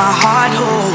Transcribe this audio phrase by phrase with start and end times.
[0.00, 0.89] my heart whole